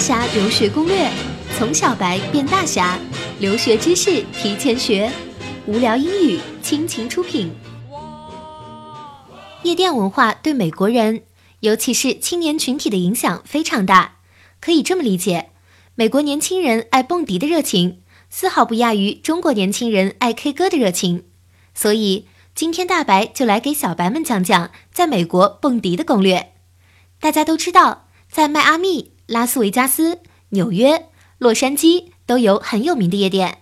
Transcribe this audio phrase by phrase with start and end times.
[0.00, 1.10] 侠留学攻略，
[1.58, 2.98] 从小白变大侠，
[3.38, 5.12] 留学知识提前学。
[5.66, 7.52] 无聊英语倾情出品。
[9.62, 11.22] 夜店文化对美国人，
[11.60, 14.16] 尤其是青年群体的影响非常大。
[14.58, 15.50] 可以这么理解，
[15.94, 21.24] 美国年轻人爱蹦迪的热情，丝毫不亚于中国年轻人爱 K 歌的热情。
[21.74, 26.54] 所以今天大白就来给小白们讲讲在美国蹦迪的攻略。
[27.20, 29.12] 大家都知道，在迈阿密。
[29.30, 31.06] 拉斯维加斯、纽约、
[31.38, 33.58] 洛杉矶都有很有名的夜店，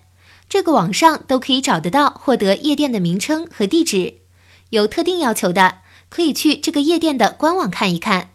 [0.49, 4.15] 这个网上都可以找得到获得夜店的名称和地址。
[4.71, 8.31] 有特定要求的，可以去这个夜店的官网看一看，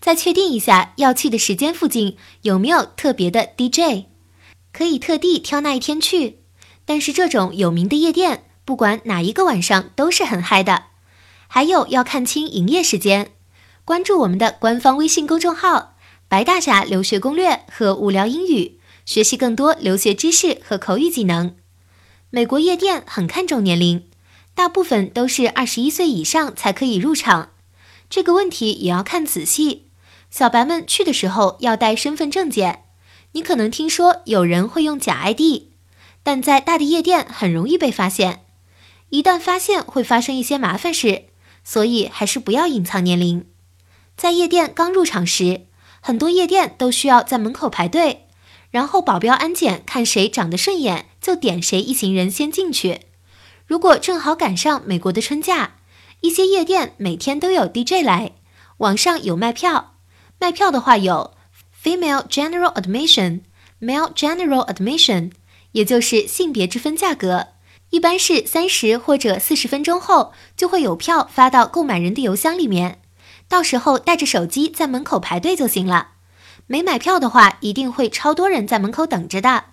[0.00, 4.06] 再确定一下要去的时间附近有没有特别的 DJ，
[4.72, 6.38] 可以特地挑那一天去。
[6.86, 10.84] 但是这种有名的夜店，不管哪一个晚上都是很嗨的。
[11.46, 13.32] 还有要看清营业时间，
[13.84, 15.98] 关注我们的官方微信公众号。
[16.30, 21.56] 白大侠留学攻略和无聊英语，学习更多留学知识和口语技能。
[22.30, 24.08] 美国夜店很看重年龄，
[24.54, 27.50] 大部分都是二十一岁以上才可以入场。
[28.08, 29.88] 这个问题也要看仔细。
[30.30, 32.84] 小白们去的时候要带身份证件。
[33.32, 35.64] 你可能听说有人会用假 ID，
[36.22, 38.44] 但在大的夜店很容易被发现。
[39.08, 41.24] 一旦发现会发生一些麻烦事，
[41.64, 43.46] 所以还是不要隐藏年龄。
[44.16, 45.66] 在夜店刚入场时。
[46.00, 48.26] 很多夜店都需要在门口排队，
[48.70, 53.02] 然后保镖安检看谁长得顺眼就点谁一行人先进去。
[53.66, 55.76] 如果正好赶上美国的春假，
[56.20, 58.32] 一些夜店每天都有 DJ 来，
[58.78, 59.94] 网上有卖票。
[60.38, 61.34] 卖票的话有
[61.82, 63.40] Female General Admission、
[63.80, 65.32] Male General Admission，
[65.72, 67.48] 也就是性别之分价格，
[67.90, 72.99] 一般是三十或者四十分钟后就会有票发到购买人的邮箱里面。
[73.50, 76.12] 到时候带着手机在门口排队就行了。
[76.68, 79.64] 没买票的话，一定会超多人在门口等着的。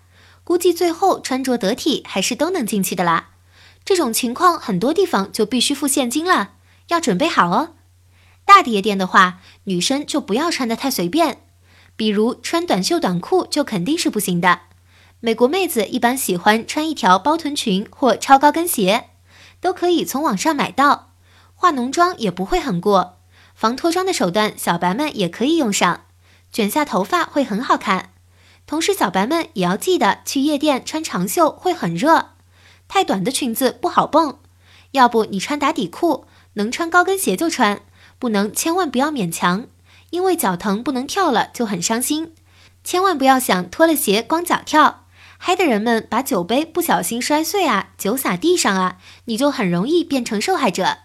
[0.44, 3.30] 估计最后穿着得体还是都能进去的啦。
[3.86, 6.54] 这种情况很多地方就必须付现金了，
[6.88, 7.76] 要准备好哦。
[8.46, 11.44] 大的夜店的话，女生就不要穿得太随便，
[11.96, 14.62] 比如穿短袖短裤就肯定是不行的。
[15.20, 19.10] 美国妹子一般喜欢穿一条包臀裙或超高跟鞋，
[19.62, 21.12] 都可以从网上买到。
[21.54, 23.17] 化浓妆也不会很过。
[23.58, 26.02] 防脱妆的手段，小白们也可以用上，
[26.54, 28.12] 卷下头发会很好看。
[28.68, 32.34] 同时，小白们也要记得去夜店穿长袖会很热，
[32.88, 34.38] 太短的裙子不好蹦。
[34.92, 37.82] 要不你穿打底裤，能穿高跟鞋就穿，
[38.20, 39.66] 不能千万不要勉强，
[40.12, 42.36] 因为脚疼不能跳了就很伤心。
[42.84, 45.08] 千万不要想脱了鞋光脚跳，
[45.40, 51.00] 嗨的人们把酒杯不小心摔碎啊，酒洒地上啊，你就很容易变成受害者。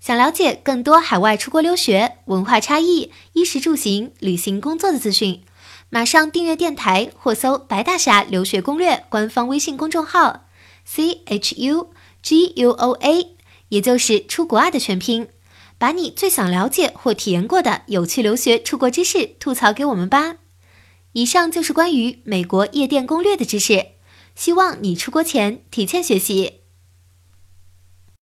[0.00, 5.42] 想了解更多海外出国留学文化差异、衣食住行、旅行工作的资讯，
[5.90, 10.44] 马上订阅电台或搜“白大侠留学攻略”官方微信公众号
[10.84, 11.90] ，C H U
[12.22, 13.36] G U O A，
[13.70, 15.28] 也就是出国啊的全拼，
[15.78, 20.36] 把你最想了解或体验过的有趣留学出国知识吐槽给我们吧。
[21.12, 23.86] 以上就是关于美国夜店攻略的知识，
[24.36, 26.57] 希望你出国前提前学习。